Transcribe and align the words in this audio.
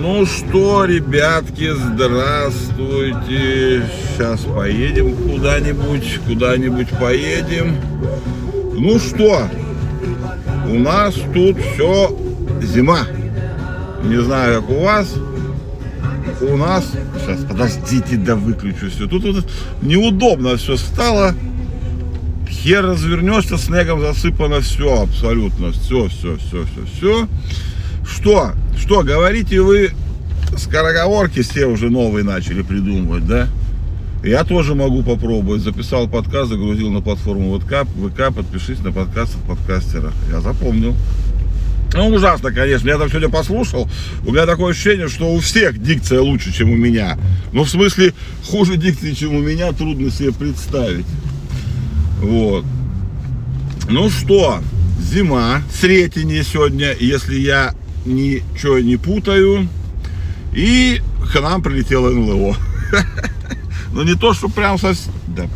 Ну 0.00 0.24
что, 0.26 0.84
ребятки, 0.84 1.72
здравствуйте. 1.72 3.82
Сейчас 4.14 4.42
поедем 4.42 5.16
куда-нибудь, 5.16 6.20
куда-нибудь 6.24 6.88
поедем. 7.00 7.74
Ну 8.74 9.00
что, 9.00 9.48
у 10.68 10.78
нас 10.78 11.16
тут 11.34 11.56
все 11.58 12.16
зима. 12.62 13.08
Не 14.04 14.22
знаю, 14.22 14.62
как 14.62 14.70
у 14.70 14.84
вас. 14.84 15.12
У 16.42 16.56
нас... 16.56 16.92
Сейчас, 17.18 17.44
подождите, 17.44 18.18
да 18.18 18.36
выключу 18.36 18.90
все. 18.90 19.08
Тут 19.08 19.24
вот 19.24 19.50
неудобно 19.82 20.56
все 20.58 20.76
стало. 20.76 21.34
Хер 22.48 22.84
развернешься, 22.84 23.58
снегом 23.58 24.00
засыпано 24.00 24.60
все 24.60 25.02
абсолютно. 25.02 25.72
Все, 25.72 26.06
все, 26.06 26.36
все, 26.36 26.64
все, 26.66 26.86
все. 26.94 27.28
Что? 28.06 28.52
Что, 28.88 29.02
говорите 29.02 29.60
вы, 29.60 29.90
скороговорки 30.56 31.42
все 31.42 31.66
уже 31.66 31.90
новые 31.90 32.24
начали 32.24 32.62
придумывать, 32.62 33.26
да? 33.26 33.46
Я 34.24 34.44
тоже 34.44 34.74
могу 34.74 35.02
попробовать. 35.02 35.60
Записал 35.60 36.08
подкаст, 36.08 36.48
загрузил 36.48 36.88
на 36.88 37.02
платформу 37.02 37.60
ВК, 37.60 37.84
ВК 37.84 38.34
подпишись 38.34 38.78
на 38.78 38.90
подкаст 38.90 39.34
от 39.34 39.42
подкастера. 39.42 40.10
Я 40.30 40.40
запомнил. 40.40 40.96
Ну, 41.92 42.08
ужасно, 42.08 42.50
конечно. 42.50 42.88
Я 42.88 42.96
там 42.96 43.10
сегодня 43.10 43.28
послушал. 43.28 43.90
У 44.26 44.32
меня 44.32 44.46
такое 44.46 44.70
ощущение, 44.72 45.08
что 45.08 45.34
у 45.34 45.38
всех 45.40 45.82
дикция 45.82 46.22
лучше, 46.22 46.50
чем 46.50 46.70
у 46.70 46.76
меня. 46.76 47.18
Ну, 47.52 47.64
в 47.64 47.68
смысле, 47.68 48.14
хуже 48.46 48.78
дикции, 48.78 49.12
чем 49.12 49.34
у 49.34 49.40
меня, 49.40 49.70
трудно 49.72 50.10
себе 50.10 50.32
представить. 50.32 51.06
Вот. 52.22 52.64
Ну 53.90 54.08
что, 54.08 54.60
зима, 54.98 55.60
сретение 55.78 56.42
сегодня, 56.42 56.96
если 56.98 57.38
я 57.38 57.74
ничего 58.08 58.78
не 58.78 58.96
путаю. 58.96 59.68
И 60.52 61.00
к 61.32 61.40
нам 61.40 61.62
прилетело 61.62 62.10
НЛО. 62.10 62.56
Ну 63.90 64.02
не 64.02 64.14
то, 64.14 64.34
что 64.34 64.48
прям 64.50 64.78
совсем... 64.78 65.14
Да, 65.28 65.48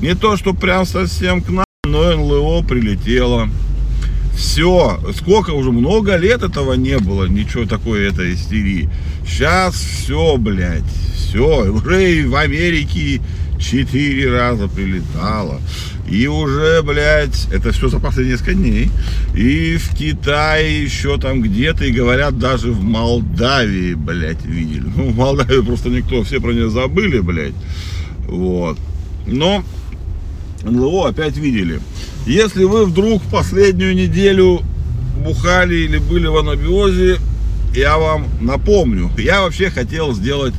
не 0.00 0.14
то, 0.14 0.38
что 0.38 0.54
прям 0.54 0.86
совсем 0.86 1.42
к 1.42 1.50
нам, 1.50 1.66
но 1.84 2.16
НЛО 2.16 2.62
прилетело. 2.62 3.50
Все, 4.34 4.98
сколько 5.16 5.50
уже 5.50 5.70
много 5.70 6.16
лет 6.16 6.42
этого 6.42 6.72
не 6.72 6.98
было, 6.98 7.26
ничего 7.26 7.66
такой 7.66 8.08
этой 8.08 8.34
истерии. 8.34 8.88
Сейчас 9.26 9.74
все, 9.74 10.36
блядь, 10.38 10.82
все, 11.14 11.70
уже 11.70 12.20
и 12.20 12.24
в 12.24 12.36
Америке 12.36 13.20
четыре 13.58 14.30
раза 14.30 14.68
прилетало. 14.68 15.60
И 16.08 16.26
уже, 16.28 16.82
блядь, 16.82 17.48
это 17.52 17.72
все 17.72 17.88
за 17.88 17.98
последние 17.98 18.34
несколько 18.34 18.54
дней. 18.54 18.90
И 19.34 19.76
в 19.76 19.94
Китае 19.94 20.82
еще 20.82 21.18
там 21.18 21.42
где-то, 21.42 21.84
и 21.84 21.90
говорят, 21.90 22.38
даже 22.38 22.70
в 22.70 22.82
Молдавии, 22.82 23.94
блядь, 23.94 24.44
видели. 24.44 24.84
Ну, 24.96 25.10
в 25.10 25.16
Молдавии 25.16 25.62
просто 25.62 25.88
никто, 25.88 26.22
все 26.22 26.40
про 26.40 26.52
нее 26.52 26.70
забыли, 26.70 27.18
блядь. 27.18 27.54
Вот. 28.28 28.78
Но 29.26 29.64
НЛО 30.62 31.08
опять 31.08 31.36
видели. 31.36 31.80
Если 32.26 32.64
вы 32.64 32.86
вдруг 32.86 33.22
последнюю 33.24 33.94
неделю 33.94 34.62
бухали 35.24 35.74
или 35.74 35.98
были 35.98 36.26
в 36.26 36.36
анабиозе, 36.36 37.18
я 37.74 37.98
вам 37.98 38.26
напомню. 38.40 39.10
Я 39.18 39.42
вообще 39.42 39.70
хотел 39.70 40.14
сделать 40.14 40.54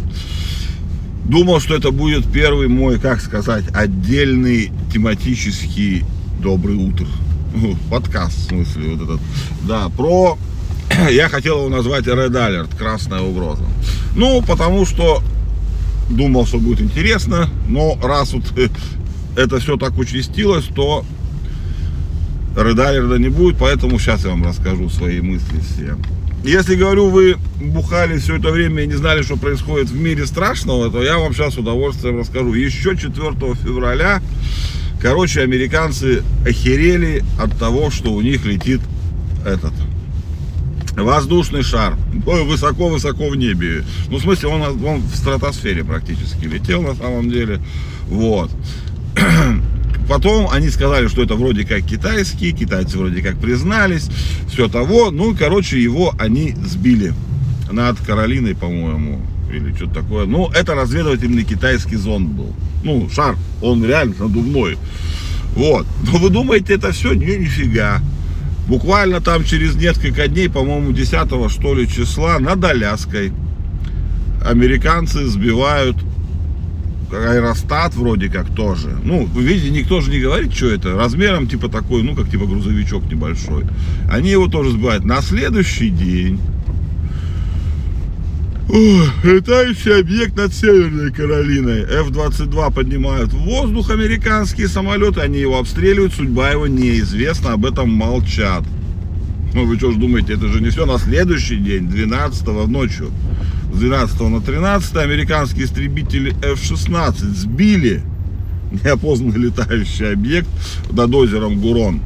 Думал, 1.27 1.59
что 1.59 1.75
это 1.75 1.91
будет 1.91 2.25
первый 2.31 2.69
мой, 2.69 2.99
как 2.99 3.19
сказать, 3.19 3.65
отдельный 3.73 4.71
тематический 4.91 6.03
добрый 6.41 6.75
утро. 6.75 7.07
Подкаст, 7.89 8.37
в 8.37 8.47
смысле, 8.47 8.95
вот 8.95 9.03
этот. 9.03 9.21
Да, 9.67 9.89
про... 9.89 10.37
Я 11.09 11.29
хотел 11.29 11.59
его 11.59 11.69
назвать 11.69 12.05
Red 12.05 12.31
Alert, 12.31 12.77
красная 12.77 13.21
угроза. 13.21 13.63
Ну, 14.15 14.41
потому 14.41 14.85
что 14.85 15.21
думал, 16.09 16.45
что 16.45 16.59
будет 16.59 16.81
интересно, 16.81 17.49
но 17.67 17.97
раз 18.01 18.33
вот 18.33 18.43
это 19.35 19.59
все 19.59 19.77
так 19.77 19.97
участилось, 19.97 20.65
то 20.65 21.03
Red 22.55 22.75
Alert 22.75 23.19
не 23.19 23.29
будет, 23.29 23.57
поэтому 23.57 23.99
сейчас 23.99 24.23
я 24.23 24.31
вам 24.31 24.43
расскажу 24.43 24.89
свои 24.89 25.21
мысли 25.21 25.59
все. 25.59 25.95
Если, 26.43 26.75
говорю, 26.75 27.09
вы 27.09 27.35
бухали 27.59 28.17
все 28.19 28.37
это 28.37 28.51
время 28.51 28.83
и 28.83 28.87
не 28.87 28.93
знали, 28.93 29.21
что 29.21 29.37
происходит 29.37 29.89
в 29.89 29.99
мире 29.99 30.25
страшного, 30.25 30.89
то 30.89 31.03
я 31.03 31.17
вам 31.17 31.33
сейчас 31.33 31.55
с 31.55 31.57
удовольствием 31.57 32.19
расскажу. 32.19 32.53
Еще 32.53 32.95
4 32.95 33.11
февраля, 33.55 34.21
короче, 35.07 35.39
американцы 35.39 36.21
охерели 36.45 37.23
от 37.39 37.57
того, 37.57 37.89
что 37.91 38.11
у 38.11 38.19
них 38.19 38.43
летит 38.43 38.81
этот 39.45 39.71
воздушный 40.97 41.63
шар. 41.63 41.95
Высоко-высоко 42.25 43.29
в 43.29 43.37
небе. 43.37 43.85
Ну, 44.09 44.17
в 44.17 44.21
смысле, 44.21 44.49
он, 44.49 44.85
он 44.85 44.99
в 44.99 45.15
стратосфере 45.15 45.85
практически 45.85 46.43
летел 46.43 46.81
на 46.81 46.93
самом 46.93 47.29
деле. 47.29 47.61
Вот. 48.09 48.51
Потом 50.09 50.49
они 50.51 50.69
сказали, 50.69 51.07
что 51.07 51.23
это 51.23 51.35
вроде 51.35 51.65
как 51.65 51.83
китайский, 51.83 52.51
китайцы 52.51 52.97
вроде 52.97 53.21
как 53.21 53.39
признались, 53.39 54.09
все 54.51 54.67
того. 54.67 55.09
Ну, 55.09 55.33
короче, 55.39 55.81
его 55.81 56.13
они 56.19 56.53
сбили 56.65 57.13
над 57.71 57.97
Каролиной, 58.01 58.55
по-моему, 58.55 59.21
или 59.51 59.73
что-то 59.75 60.01
такое. 60.01 60.25
Ну, 60.25 60.49
это 60.49 60.75
разведывательный 60.75 61.43
китайский 61.43 61.95
зонд 61.95 62.29
был. 62.29 62.53
Ну, 62.83 63.09
шар, 63.09 63.35
он 63.61 63.83
реально 63.85 64.15
надувной. 64.19 64.77
Вот. 65.55 65.85
Но 66.03 66.19
вы 66.19 66.29
думаете, 66.29 66.75
это 66.75 66.91
все? 66.91 67.13
Не, 67.13 67.37
нифига. 67.37 68.01
Буквально 68.67 69.21
там 69.21 69.43
через 69.43 69.75
несколько 69.75 70.27
дней, 70.27 70.49
по-моему, 70.49 70.91
10 70.91 71.51
что 71.51 71.73
ли 71.73 71.87
числа 71.87 72.39
над 72.39 72.63
Аляской 72.63 73.31
американцы 74.45 75.25
сбивают 75.25 75.97
аэростат 77.11 77.95
вроде 77.95 78.29
как 78.29 78.53
тоже. 78.53 78.89
Ну, 79.03 79.25
вы 79.25 79.43
видите, 79.43 79.69
никто 79.69 80.01
же 80.01 80.11
не 80.11 80.19
говорит, 80.19 80.53
что 80.53 80.67
это. 80.67 80.95
Размером 80.95 81.47
типа 81.47 81.69
такой, 81.69 82.03
ну, 82.03 82.15
как 82.15 82.29
типа 82.29 82.45
грузовичок 82.45 83.09
небольшой. 83.09 83.63
Они 84.11 84.29
его 84.29 84.47
тоже 84.47 84.71
сбивают. 84.71 85.05
На 85.05 85.21
следующий 85.21 85.89
день 85.89 86.39
летающий 88.69 89.99
объект 89.99 90.35
над 90.35 90.53
Северной 90.53 91.11
Каролиной. 91.11 91.83
F-22 91.83 92.73
поднимают 92.73 93.31
в 93.31 93.37
воздух 93.37 93.89
американские 93.91 94.67
самолеты, 94.67 95.21
они 95.21 95.39
его 95.39 95.57
обстреливают, 95.57 96.13
судьба 96.13 96.51
его 96.51 96.67
неизвестна, 96.67 97.53
об 97.53 97.65
этом 97.65 97.89
молчат. 97.89 98.63
Ну 99.53 99.65
вы 99.65 99.77
что 99.77 99.91
ж 99.91 99.95
думаете, 99.95 100.33
это 100.33 100.47
же 100.49 100.61
не 100.61 100.69
все 100.69 100.85
на 100.85 100.99
следующий 100.99 101.57
день, 101.57 101.87
12 101.87 102.47
ночью 102.67 103.11
с 103.73 103.79
12 103.79 104.19
на 104.21 104.41
13 104.41 104.95
американские 104.97 105.65
истребители 105.65 106.31
F-16 106.41 107.13
сбили 107.19 108.01
неопознанный 108.83 109.39
летающий 109.39 110.13
объект 110.13 110.47
над 110.91 111.13
озером 111.13 111.59
Гурон. 111.59 112.01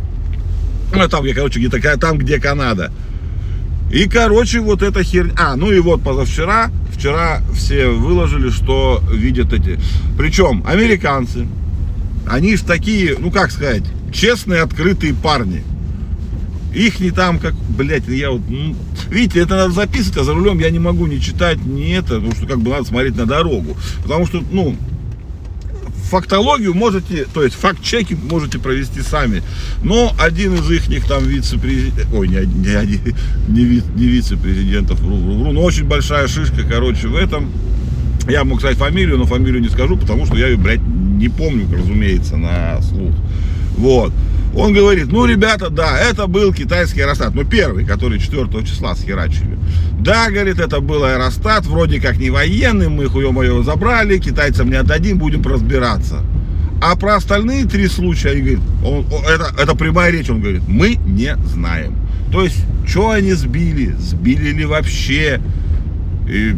Ну, 0.93 1.07
там, 1.07 1.23
где, 1.23 1.33
короче, 1.33 1.59
где 1.59 1.69
такая, 1.69 1.97
там, 1.97 2.17
где 2.17 2.39
Канада. 2.39 2.91
И, 3.91 4.07
короче, 4.07 4.61
вот 4.61 4.81
эта 4.81 5.03
херня... 5.03 5.33
А, 5.37 5.55
ну 5.55 5.71
и 5.71 5.79
вот 5.79 6.01
позавчера, 6.01 6.71
вчера 6.93 7.41
все 7.53 7.89
выложили, 7.89 8.49
что 8.49 9.03
видят 9.11 9.51
эти... 9.51 9.79
Причем 10.17 10.63
американцы, 10.65 11.47
они 12.25 12.55
же 12.55 12.63
такие, 12.63 13.17
ну 13.19 13.31
как 13.31 13.51
сказать, 13.51 13.83
честные, 14.13 14.61
открытые 14.61 15.13
парни. 15.13 15.63
Их 16.73 17.01
не 17.01 17.11
там, 17.11 17.37
как, 17.37 17.53
блядь, 17.53 18.07
я 18.07 18.31
вот, 18.31 18.41
ну, 18.47 18.75
видите, 19.09 19.41
это 19.41 19.57
надо 19.57 19.73
записывать, 19.73 20.19
а 20.19 20.23
за 20.23 20.33
рулем 20.33 20.59
я 20.59 20.69
не 20.69 20.79
могу 20.79 21.05
не 21.05 21.19
читать, 21.19 21.63
не 21.65 21.91
это, 21.91 22.15
потому 22.15 22.31
что 22.31 22.47
как 22.47 22.61
бы 22.61 22.71
надо 22.71 22.85
смотреть 22.85 23.17
на 23.17 23.25
дорогу. 23.25 23.75
Потому 24.03 24.25
что, 24.25 24.41
ну, 24.51 24.77
фактологию 26.11 26.73
можете, 26.73 27.25
то 27.33 27.41
есть 27.41 27.55
факт-чеки 27.55 28.15
можете 28.15 28.59
провести 28.59 29.01
сами. 29.01 29.41
Но 29.81 30.13
один 30.19 30.55
из 30.55 30.69
их 30.69 31.07
там 31.07 31.23
вице-президент, 31.23 32.07
ой, 32.13 32.27
не, 32.27 32.45
не, 32.45 32.99
не, 33.47 33.81
не 33.95 34.05
вице-президентов, 34.05 35.01
но 35.01 35.61
очень 35.61 35.85
большая 35.85 36.27
шишка, 36.27 36.63
короче, 36.69 37.07
в 37.07 37.15
этом. 37.15 37.49
Я 38.27 38.43
мог 38.43 38.59
сказать 38.59 38.77
фамилию, 38.77 39.17
но 39.17 39.25
фамилию 39.25 39.61
не 39.61 39.69
скажу, 39.69 39.97
потому 39.97 40.25
что 40.25 40.35
я 40.35 40.47
ее, 40.47 40.57
блядь, 40.57 40.81
не 40.81 41.29
помню, 41.29 41.67
разумеется, 41.73 42.35
на 42.37 42.81
слух. 42.81 43.13
Вот. 43.77 44.13
Он 44.55 44.73
говорит, 44.73 45.07
ну, 45.07 45.25
ребята, 45.25 45.69
да, 45.69 45.97
это 45.97 46.27
был 46.27 46.53
китайский 46.53 47.01
аэростат. 47.01 47.33
Ну, 47.33 47.45
первый, 47.45 47.85
который 47.85 48.19
4 48.19 48.47
числа 48.65 48.95
схерачили. 48.95 49.57
Да, 49.99 50.29
говорит, 50.29 50.59
это 50.59 50.81
был 50.81 51.05
аэростат, 51.05 51.65
вроде 51.65 52.01
как 52.01 52.17
не 52.17 52.29
военный, 52.29 52.89
мы 52.89 53.07
хуем 53.07 53.41
его 53.41 53.63
забрали, 53.63 54.17
китайцам 54.17 54.69
не 54.69 54.75
отдадим, 54.75 55.17
будем 55.17 55.41
разбираться. 55.43 56.23
А 56.81 56.95
про 56.95 57.15
остальные 57.15 57.65
три 57.65 57.87
случая, 57.87 58.35
говорит, 58.35 58.59
он, 58.83 59.05
это, 59.29 59.53
это 59.57 59.75
прямая 59.75 60.11
речь, 60.11 60.29
он 60.29 60.41
говорит, 60.41 60.63
мы 60.67 60.95
не 60.95 61.35
знаем. 61.45 61.95
То 62.31 62.43
есть, 62.43 62.65
что 62.87 63.11
они 63.11 63.33
сбили, 63.33 63.95
сбили 63.99 64.49
ли 64.49 64.65
вообще. 64.65 65.39
И 66.27 66.55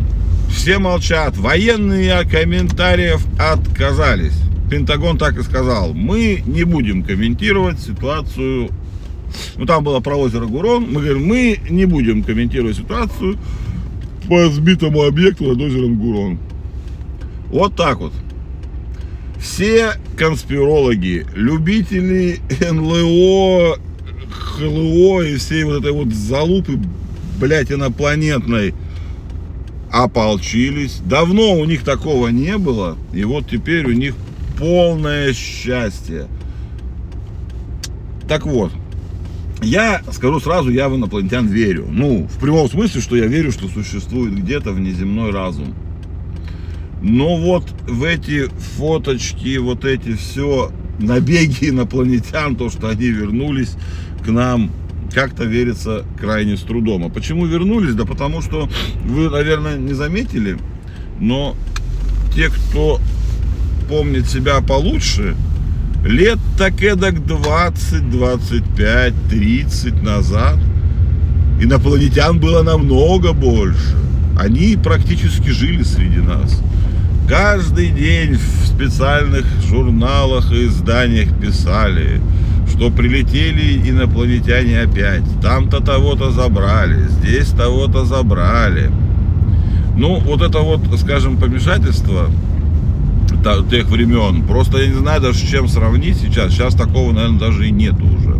все 0.50 0.80
молчат, 0.80 1.36
военные 1.38 2.24
комментариев 2.24 3.26
отказались. 3.38 4.34
Пентагон 4.74 5.20
так 5.20 5.38
и 5.38 5.44
сказал, 5.44 5.94
мы 5.94 6.42
не 6.48 6.64
будем 6.64 7.04
комментировать 7.04 7.80
ситуацию, 7.80 8.72
ну 9.56 9.68
там 9.68 9.84
было 9.84 10.00
про 10.00 10.16
озеро 10.16 10.48
Гурон, 10.48 10.92
мы 10.92 11.00
говорим, 11.00 11.28
мы 11.28 11.60
не 11.70 11.86
будем 11.86 12.24
комментировать 12.24 12.78
ситуацию 12.78 13.38
по 14.28 14.48
сбитому 14.50 15.04
объекту 15.04 15.44
над 15.44 15.62
озером 15.62 16.00
Гурон. 16.00 16.40
Вот 17.52 17.76
так 17.76 18.00
вот. 18.00 18.14
Все 19.40 19.92
конспирологи, 20.18 21.28
любители 21.36 22.40
НЛО, 22.60 23.78
ХЛО 24.32 25.22
и 25.22 25.36
всей 25.36 25.66
вот 25.66 25.82
этой 25.82 25.92
вот 25.92 26.12
залупы, 26.12 26.80
блядь, 27.40 27.72
инопланетной, 27.72 28.74
ополчились. 29.92 31.00
Давно 31.06 31.60
у 31.60 31.66
них 31.66 31.84
такого 31.84 32.30
не 32.30 32.58
было. 32.58 32.98
И 33.14 33.24
вот 33.24 33.48
теперь 33.48 33.86
у 33.86 33.92
них 33.92 34.16
полное 34.64 35.34
счастье. 35.34 36.28
Так 38.30 38.46
вот, 38.46 38.72
я 39.62 40.02
скажу 40.14 40.40
сразу, 40.40 40.70
я 40.70 40.88
в 40.88 40.96
инопланетян 40.96 41.48
верю. 41.48 41.86
Ну, 41.90 42.30
в 42.34 42.40
прямом 42.40 42.70
смысле, 42.70 43.02
что 43.02 43.18
я 43.18 43.26
верю, 43.26 43.52
что 43.52 43.68
существует 43.68 44.34
где-то 44.34 44.72
внеземной 44.72 45.32
разум. 45.32 45.76
Но 47.02 47.36
вот 47.36 47.66
в 47.90 48.06
эти 48.06 48.48
фоточки, 48.78 49.58
вот 49.58 49.84
эти 49.84 50.16
все 50.16 50.72
набеги 50.98 51.68
инопланетян, 51.68 52.56
то, 52.56 52.70
что 52.70 52.88
они 52.88 53.08
вернулись 53.08 53.76
к 54.26 54.30
нам, 54.30 54.72
как-то 55.14 55.44
верится 55.44 56.06
крайне 56.18 56.56
с 56.56 56.62
трудом. 56.62 57.04
А 57.04 57.10
почему 57.10 57.48
вернулись? 57.48 57.96
Да 57.96 58.06
потому 58.06 58.42
что 58.42 58.70
вы, 59.04 59.30
наверное, 59.30 59.78
не 59.78 59.92
заметили, 59.92 60.58
но 61.20 61.54
те, 62.34 62.48
кто 62.48 63.02
помнит 63.84 64.28
себя 64.30 64.62
получше, 64.62 65.36
лет 66.06 66.40
так 66.58 66.82
эдак 66.82 67.26
20, 67.26 68.10
25, 68.10 69.14
30 69.30 70.02
назад 70.02 70.58
инопланетян 71.62 72.40
было 72.40 72.64
намного 72.64 73.34
больше. 73.34 73.96
Они 74.38 74.78
практически 74.82 75.50
жили 75.50 75.84
среди 75.84 76.20
нас. 76.20 76.62
Каждый 77.28 77.90
день 77.90 78.36
в 78.36 78.68
специальных 78.68 79.46
журналах 79.68 80.52
и 80.52 80.66
изданиях 80.66 81.30
писали, 81.40 82.20
что 82.70 82.90
прилетели 82.90 83.90
инопланетяне 83.90 84.82
опять. 84.82 85.24
Там-то 85.42 85.80
того-то 85.80 86.32
забрали, 86.32 87.08
здесь 87.08 87.50
того-то 87.50 88.06
забрали. 88.06 88.92
Ну, 89.96 90.20
вот 90.20 90.42
это 90.42 90.60
вот, 90.60 90.82
скажем, 91.00 91.38
помешательство 91.38 92.30
тех 93.70 93.88
времен. 93.88 94.44
Просто 94.44 94.80
я 94.80 94.88
не 94.88 94.96
знаю 94.96 95.22
даже 95.22 95.38
с 95.38 95.42
чем 95.42 95.68
сравнить 95.68 96.18
сейчас. 96.18 96.52
Сейчас 96.52 96.76
такого, 96.76 97.12
наверное, 97.12 97.40
даже 97.40 97.68
и 97.68 97.72
нету 97.72 98.06
уже. 98.06 98.40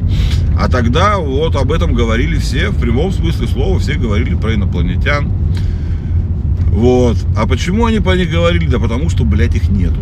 А 0.58 0.70
тогда 0.70 1.18
вот 1.18 1.56
об 1.56 1.72
этом 1.72 1.94
говорили 1.94 2.38
все, 2.38 2.70
в 2.70 2.80
прямом 2.80 3.12
смысле 3.12 3.48
слова, 3.48 3.80
все 3.80 3.96
говорили 3.96 4.36
про 4.36 4.54
инопланетян. 4.54 5.32
Вот. 6.70 7.18
А 7.38 7.48
почему 7.48 7.86
они 7.86 8.00
по 8.00 8.16
них 8.16 8.32
говорили? 8.32 8.68
Да 8.68 8.80
потому 8.80 9.10
что, 9.10 9.24
блядь, 9.24 9.56
их 9.56 9.70
нету. 9.70 10.00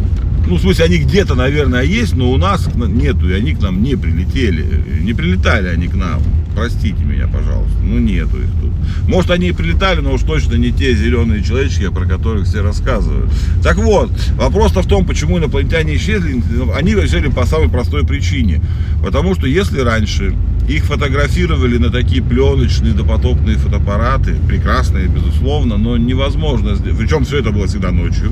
Ну, 0.47 0.55
в 0.55 0.61
смысле, 0.61 0.85
они 0.85 0.97
где-то, 0.97 1.35
наверное, 1.35 1.83
есть, 1.83 2.15
но 2.15 2.31
у 2.31 2.37
нас 2.37 2.67
нету, 2.75 3.29
и 3.29 3.33
они 3.33 3.53
к 3.53 3.61
нам 3.61 3.81
не 3.81 3.95
прилетели. 3.95 4.65
Не 5.01 5.13
прилетали 5.13 5.67
они 5.67 5.87
к 5.87 5.95
нам. 5.95 6.21
Простите 6.55 7.03
меня, 7.03 7.27
пожалуйста. 7.27 7.77
Ну, 7.81 7.99
нету 7.99 8.37
их 8.37 8.49
тут. 8.61 8.71
Может, 9.07 9.31
они 9.31 9.49
и 9.49 9.51
прилетали, 9.51 9.99
но 9.99 10.13
уж 10.13 10.21
точно 10.21 10.55
не 10.55 10.71
те 10.71 10.93
зеленые 10.93 11.43
человечки, 11.43 11.89
про 11.89 12.05
которых 12.05 12.45
все 12.45 12.61
рассказывают. 12.61 13.31
Так 13.63 13.77
вот, 13.77 14.11
вопрос-то 14.35 14.81
в 14.81 14.87
том, 14.87 15.05
почему 15.05 15.37
инопланетяне 15.37 15.95
исчезли. 15.95 16.41
Они 16.75 16.93
исчезли 16.93 17.29
по 17.29 17.45
самой 17.45 17.69
простой 17.69 18.05
причине. 18.05 18.61
Потому 19.03 19.35
что 19.35 19.47
если 19.47 19.79
раньше 19.79 20.35
их 20.67 20.85
фотографировали 20.85 21.77
на 21.77 21.89
такие 21.89 22.21
пленочные 22.21 22.93
допотопные 22.93 23.57
фотоаппараты, 23.57 24.35
прекрасные, 24.47 25.07
безусловно, 25.07 25.77
но 25.77 25.97
невозможно. 25.97 26.75
Причем 26.75 27.25
все 27.25 27.39
это 27.39 27.51
было 27.51 27.67
всегда 27.67 27.91
ночью 27.91 28.31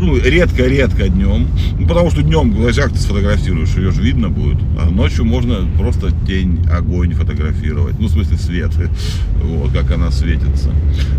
ну, 0.00 0.16
редко-редко 0.16 1.08
днем. 1.08 1.48
Ну, 1.78 1.86
потому 1.86 2.10
что 2.10 2.22
днем 2.22 2.52
в 2.52 2.56
глазах 2.56 2.92
ты 2.92 2.98
сфотографируешь, 2.98 3.74
ее 3.76 3.90
же 3.90 4.02
видно 4.02 4.28
будет. 4.28 4.58
А 4.78 4.90
ночью 4.90 5.24
можно 5.24 5.66
просто 5.78 6.10
тень, 6.26 6.66
огонь 6.72 7.14
фотографировать. 7.14 7.98
Ну, 7.98 8.06
в 8.06 8.10
смысле, 8.10 8.36
свет. 8.36 8.70
Вот, 9.42 9.72
как 9.72 9.90
она 9.90 10.10
светится. 10.10 10.70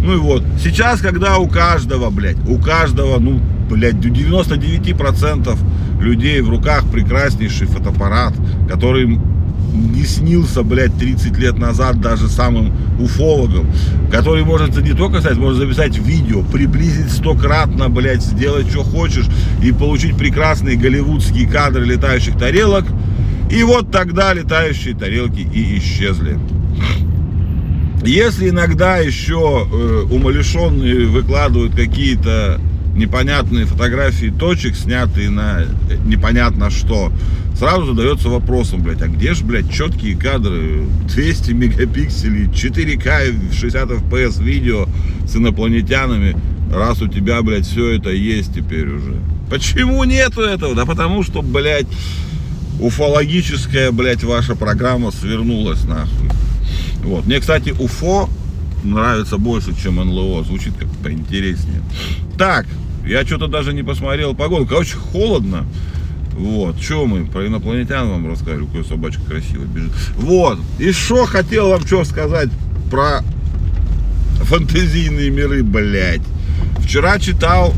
Ну 0.02 0.14
и 0.14 0.18
вот. 0.18 0.44
Сейчас, 0.64 1.02
когда 1.02 1.38
у 1.38 1.48
каждого, 1.48 2.10
блядь, 2.10 2.38
у 2.48 2.58
каждого, 2.58 3.20
ну, 3.20 3.42
блядь, 3.70 4.06
у 4.06 4.10
99% 4.10 5.58
людей 6.02 6.42
в 6.42 6.50
руках 6.50 6.86
прекраснейший 6.92 7.68
фотоаппарат, 7.68 8.34
который 8.70 9.20
не 9.80 10.04
снился, 10.04 10.64
блядь, 10.64 10.98
30 10.98 11.38
лет 11.38 11.58
назад 11.58 12.02
даже 12.02 12.28
самым 12.28 12.74
уфологам, 13.00 13.68
который 14.12 14.44
может 14.44 14.82
не 14.82 14.94
только 14.94 15.20
сказать, 15.20 15.38
может 15.38 15.58
записать 15.58 15.98
видео, 15.98 16.44
приблизить 16.44 17.12
стократно, 17.12 17.90
блядь, 17.90 18.22
сделать 18.22 18.70
что 18.70 18.84
хочешь 18.84 19.28
и 19.64 19.72
получить 19.72 20.18
прекрасные 20.18 20.76
голливудские 20.76 21.48
кадры 21.48 21.86
летающих 21.86 22.38
тарелок. 22.38 22.86
И 23.50 23.64
вот 23.64 23.92
тогда 23.92 24.34
летающие 24.34 24.96
тарелки 24.96 25.40
и 25.40 25.80
исчезли. 25.80 26.38
Если 28.06 28.50
иногда 28.50 28.98
еще 28.98 29.68
э, 29.70 30.06
умалишенные 30.10 31.08
выкладывают 31.08 31.76
какие-то 31.76 32.62
непонятные 33.00 33.66
фотографии 33.66 34.28
точек, 34.28 34.76
снятые 34.76 35.30
на 35.30 35.64
непонятно 36.06 36.70
что, 36.70 37.12
сразу 37.58 37.88
задается 37.88 38.30
вопросом, 38.30 38.84
блядь, 38.84 39.02
а 39.02 39.08
где 39.08 39.34
же, 39.34 39.44
блядь, 39.44 39.72
четкие 39.72 40.16
кадры, 40.16 40.86
200 41.08 41.52
мегапикселей, 41.52 42.46
4К, 42.48 43.54
60 43.54 43.90
FPS 43.90 44.44
видео 44.44 44.88
с 45.28 45.36
инопланетянами, 45.36 46.36
раз 46.72 47.02
у 47.02 47.08
тебя, 47.08 47.42
блядь, 47.42 47.66
все 47.66 47.96
это 47.96 48.12
есть 48.12 48.54
теперь 48.54 48.88
уже. 48.88 49.16
Почему 49.50 50.04
нету 50.04 50.42
этого? 50.42 50.76
Да 50.76 50.86
потому 50.86 51.24
что, 51.24 51.42
блядь, 51.42 51.88
уфологическая, 52.80 53.92
блядь, 53.92 54.24
ваша 54.24 54.56
программа 54.56 55.12
свернулась 55.12 55.84
нахуй. 55.86 56.30
Вот. 57.04 57.26
Мне, 57.26 57.40
кстати, 57.40 57.72
УФО 57.72 58.30
нравится 58.84 59.38
больше, 59.38 59.76
чем 59.82 59.96
НЛО. 59.96 60.44
Звучит 60.44 60.74
как 60.78 60.90
поинтереснее. 61.04 61.82
Так, 62.38 62.66
я 63.10 63.26
что-то 63.26 63.48
даже 63.48 63.74
не 63.74 63.84
посмотрел 63.84 64.36
погоду. 64.36 64.66
Короче, 64.66 64.96
холодно. 64.96 65.66
Вот, 66.34 66.80
что 66.80 67.06
мы 67.06 67.26
про 67.26 67.48
инопланетян 67.48 68.08
вам 68.08 68.28
рассказывали, 68.28 68.66
какой 68.66 68.86
собачка 68.86 69.22
красивая 69.28 69.66
бежит. 69.66 69.92
Вот, 70.16 70.60
и 70.78 70.92
что 70.92 71.26
хотел 71.26 71.70
вам 71.70 71.86
что 71.86 72.06
сказать 72.06 72.50
про 72.90 73.24
фантазийные 74.44 75.32
миры, 75.32 75.64
блядь. 75.64 76.22
Вчера 76.80 77.20
читал 77.20 77.74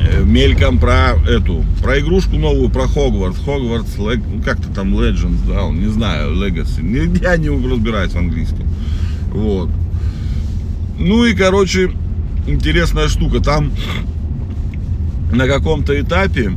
э, 0.00 0.22
мельком 0.24 0.78
про 0.78 1.16
эту, 1.28 1.64
про 1.82 2.00
игрушку 2.00 2.36
новую, 2.36 2.70
про 2.70 2.88
Хогвартс. 2.88 3.38
Хогвартс, 3.44 3.96
ну 3.98 4.42
как-то 4.42 4.68
там 4.70 4.94
Legends, 4.94 5.46
да, 5.46 5.68
не 5.68 5.88
знаю, 5.88 6.34
Legacy. 6.34 7.20
Я 7.20 7.36
не 7.36 7.50
разбираюсь 7.50 8.12
в 8.12 8.16
английском. 8.16 8.66
Вот. 9.32 9.68
Ну 10.98 11.24
и, 11.24 11.34
короче, 11.34 11.92
интересная 12.46 13.08
штука. 13.08 13.40
Там 13.40 13.70
на 15.32 15.46
каком-то 15.46 15.98
этапе, 16.00 16.52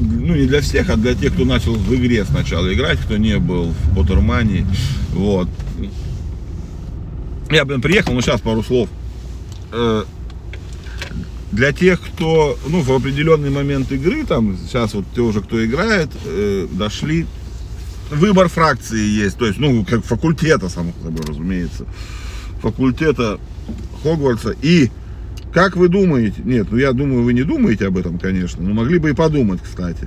ну 0.00 0.34
не 0.34 0.46
для 0.46 0.60
всех, 0.60 0.90
а 0.90 0.96
для 0.96 1.14
тех, 1.14 1.34
кто 1.34 1.44
начал 1.44 1.74
в 1.74 1.94
игре 1.94 2.24
сначала 2.24 2.72
играть, 2.72 2.98
кто 2.98 3.16
не 3.16 3.38
был 3.38 3.72
в 3.72 3.94
Поттермане, 3.94 4.66
вот. 5.12 5.48
Я, 7.50 7.64
блин, 7.64 7.80
приехал, 7.80 8.12
но 8.12 8.20
сейчас 8.20 8.40
пару 8.40 8.62
слов. 8.62 8.88
Э, 9.72 10.04
для 11.52 11.72
тех, 11.72 12.00
кто, 12.00 12.58
ну, 12.66 12.80
в 12.80 12.90
определенный 12.92 13.50
момент 13.50 13.90
игры, 13.92 14.24
там, 14.24 14.56
сейчас 14.56 14.94
вот 14.94 15.04
те 15.14 15.20
уже, 15.20 15.40
кто 15.40 15.64
играет, 15.64 16.10
э, 16.24 16.66
дошли, 16.72 17.26
выбор 18.10 18.48
фракции 18.48 19.00
есть, 19.00 19.38
то 19.38 19.46
есть, 19.46 19.58
ну, 19.58 19.84
как 19.84 20.04
факультета, 20.04 20.68
само 20.68 20.92
собой, 21.02 21.24
разумеется, 21.26 21.86
факультета 22.60 23.38
Хогвартса, 24.02 24.54
и 24.60 24.90
как 25.56 25.74
вы 25.74 25.88
думаете? 25.88 26.42
Нет, 26.44 26.66
ну 26.70 26.76
я 26.76 26.92
думаю, 26.92 27.22
вы 27.22 27.32
не 27.32 27.42
думаете 27.42 27.86
об 27.86 27.96
этом, 27.96 28.18
конечно, 28.18 28.62
но 28.62 28.74
могли 28.74 28.98
бы 28.98 29.08
и 29.08 29.14
подумать, 29.14 29.62
кстати. 29.62 30.06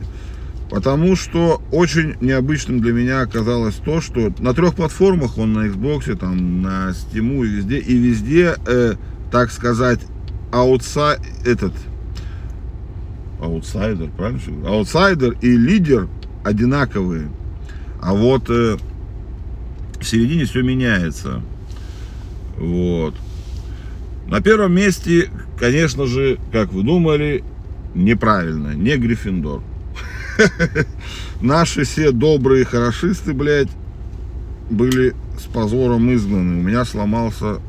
Потому 0.70 1.16
что 1.16 1.60
очень 1.72 2.18
необычным 2.22 2.82
для 2.82 2.94
меня 2.94 3.22
оказалось 3.22 3.74
то, 3.74 4.00
что 4.00 4.32
на 4.38 4.54
трех 4.54 4.76
платформах, 4.76 5.40
он 5.40 5.54
на 5.54 5.66
Xbox, 5.66 6.16
там, 6.18 6.62
на 6.62 6.92
Steam 6.92 7.44
и 7.44 7.50
везде, 7.50 7.80
и 7.80 7.98
везде, 7.98 8.58
э, 8.68 8.94
так 9.32 9.50
сказать, 9.50 10.02
аутсай, 10.52 11.18
этот, 11.44 11.74
аутсайдер, 13.42 14.12
правильно? 14.16 14.70
Аутсайдер 14.70 15.36
и 15.42 15.58
лидер 15.58 16.10
одинаковые. 16.44 17.32
А 18.00 18.14
вот 18.14 18.52
э, 18.52 18.78
в 20.00 20.04
середине 20.04 20.46
все 20.46 20.62
меняется. 20.62 21.42
Вот. 22.56 23.16
На 24.30 24.42
первом 24.42 24.76
месте, 24.76 25.32
конечно 25.58 26.06
же, 26.06 26.38
как 26.52 26.72
вы 26.72 26.84
думали, 26.84 27.44
неправильно, 27.96 28.76
не 28.76 28.96
Гриффиндор. 28.96 29.64
Наши 31.42 31.84
все 31.84 32.12
добрые 32.12 32.64
хорошисты, 32.64 33.34
блядь, 33.34 33.72
были 34.70 35.16
с 35.40 35.46
позором 35.52 36.14
изгнаны. 36.14 36.60
У 36.60 36.64
меня 36.64 36.86
сломался 36.86 37.60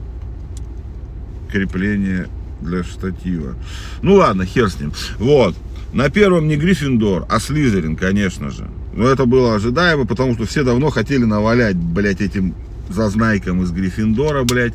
крепление 1.51 2.29
для 2.61 2.85
штатива. 2.85 3.55
Ну 4.03 4.17
ладно, 4.17 4.45
хер 4.45 4.69
с 4.69 4.79
ним. 4.79 4.93
Вот. 5.19 5.57
На 5.95 6.11
первом 6.11 6.47
не 6.47 6.57
Гриффиндор, 6.57 7.25
а 7.31 7.41
Слизерин, 7.41 7.97
конечно 7.97 8.51
же. 8.51 8.69
Но 8.93 9.09
это 9.09 9.25
было 9.25 9.55
ожидаемо, 9.55 10.05
потому 10.05 10.35
что 10.35 10.45
все 10.45 10.63
давно 10.63 10.91
хотели 10.91 11.25
навалять, 11.25 11.77
блядь, 11.77 12.21
этим 12.21 12.55
зазнайкам 12.91 13.63
из 13.63 13.71
Гриффиндора, 13.71 14.45
блядь. 14.45 14.75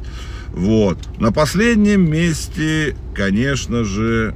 Вот. 0.51 0.97
На 1.19 1.31
последнем 1.31 2.09
месте, 2.09 2.95
конечно 3.13 3.83
же, 3.83 4.33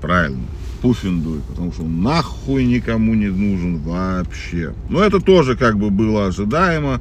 правильно, 0.00 0.42
Пуффиндуй, 0.80 1.40
потому 1.48 1.72
что 1.72 1.82
он 1.82 2.02
нахуй 2.02 2.64
никому 2.64 3.14
не 3.14 3.28
нужен 3.28 3.78
вообще. 3.78 4.72
Но 4.88 5.02
это 5.02 5.20
тоже 5.20 5.56
как 5.56 5.78
бы 5.78 5.90
было 5.90 6.26
ожидаемо. 6.26 7.00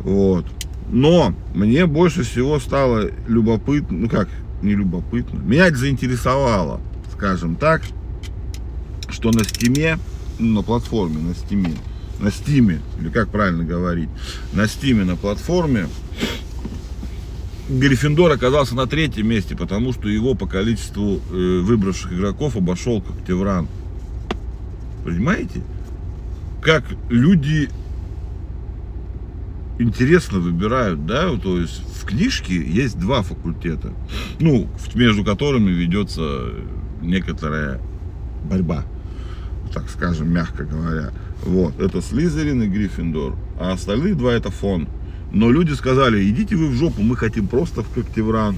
Вот. 0.00 0.46
Но 0.90 1.34
мне 1.54 1.86
больше 1.86 2.22
всего 2.22 2.58
стало 2.58 3.10
любопытно, 3.26 3.98
ну 3.98 4.08
как, 4.08 4.28
не 4.62 4.74
любопытно, 4.74 5.38
меня 5.38 5.66
это 5.66 5.76
заинтересовало, 5.76 6.80
скажем 7.12 7.56
так, 7.56 7.82
что 9.08 9.30
на 9.30 9.44
стиме, 9.44 9.98
ну, 10.38 10.56
на 10.56 10.62
платформе, 10.62 11.18
на 11.18 11.34
стиме, 11.34 11.74
на 12.20 12.30
стиме, 12.30 12.80
или 13.00 13.08
как 13.08 13.28
правильно 13.28 13.64
говорить, 13.64 14.08
на 14.52 14.68
стиме, 14.68 15.04
на 15.04 15.16
платформе, 15.16 15.88
Гриффиндор 17.68 18.30
оказался 18.32 18.74
на 18.74 18.86
третьем 18.86 19.28
месте, 19.28 19.56
потому 19.56 19.92
что 19.92 20.08
его 20.08 20.34
по 20.34 20.46
количеству 20.46 21.20
э, 21.30 21.60
выбравших 21.60 22.12
игроков 22.12 22.56
обошел 22.56 23.00
Когтевран. 23.00 23.68
Понимаете? 25.04 25.62
Как 26.60 26.84
люди 27.08 27.70
интересно 29.78 30.38
выбирают, 30.38 31.06
да, 31.06 31.34
то 31.36 31.58
есть 31.58 31.82
в 32.00 32.04
книжке 32.04 32.54
есть 32.54 32.98
два 32.98 33.22
факультета, 33.22 33.92
ну, 34.40 34.68
между 34.94 35.24
которыми 35.24 35.70
ведется 35.70 36.52
некоторая 37.02 37.80
борьба, 38.44 38.84
так 39.72 39.88
скажем, 39.88 40.30
мягко 40.32 40.64
говоря. 40.64 41.10
Вот, 41.44 41.78
это 41.80 42.00
Слизерин 42.00 42.62
и 42.62 42.68
Гриффиндор, 42.68 43.36
а 43.58 43.72
остальные 43.72 44.14
два 44.14 44.32
это 44.32 44.50
фон. 44.50 44.88
Но 45.34 45.50
люди 45.50 45.72
сказали, 45.72 46.30
идите 46.30 46.54
вы 46.54 46.68
в 46.68 46.74
жопу, 46.74 47.02
мы 47.02 47.16
хотим 47.16 47.48
просто 47.48 47.82
в 47.82 47.90
Когтевран. 47.92 48.56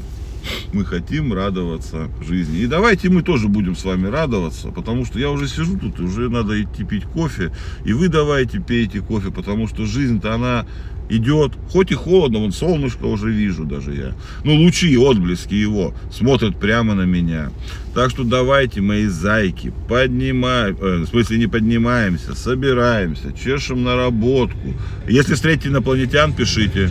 Мы 0.72 0.84
хотим 0.84 1.32
радоваться 1.32 2.08
жизни. 2.26 2.58
И 2.58 2.66
давайте 2.66 3.08
мы 3.08 3.22
тоже 3.22 3.48
будем 3.48 3.76
с 3.76 3.84
вами 3.84 4.06
радоваться, 4.06 4.68
потому 4.68 5.04
что 5.04 5.18
я 5.18 5.30
уже 5.30 5.48
сижу 5.48 5.78
тут, 5.78 6.00
уже 6.00 6.28
надо 6.28 6.60
идти 6.62 6.84
пить 6.84 7.04
кофе. 7.04 7.52
И 7.84 7.92
вы 7.92 8.08
давайте 8.08 8.60
пейте 8.60 9.00
кофе, 9.00 9.30
потому 9.30 9.68
что 9.68 9.86
жизнь-то 9.86 10.34
она 10.34 10.66
идет, 11.08 11.52
хоть 11.70 11.92
и 11.92 11.94
холодно, 11.94 12.40
вон 12.40 12.52
солнышко 12.52 13.04
уже 13.04 13.30
вижу 13.30 13.64
даже 13.64 13.94
я. 13.94 14.14
Ну, 14.44 14.54
лучи, 14.56 14.96
отблески 14.96 15.54
его 15.54 15.94
смотрят 16.10 16.58
прямо 16.58 16.94
на 16.94 17.02
меня. 17.02 17.50
Так 17.94 18.10
что 18.10 18.24
давайте, 18.24 18.80
мои 18.80 19.06
зайки, 19.06 19.72
поднимаем, 19.88 20.76
э, 20.80 20.96
в 20.98 21.06
смысле 21.06 21.38
не 21.38 21.46
поднимаемся, 21.46 22.34
собираемся, 22.34 23.32
чешем 23.32 23.84
наработку. 23.84 24.74
Если 25.08 25.34
встретите 25.34 25.68
инопланетян, 25.68 26.32
пишите. 26.32 26.90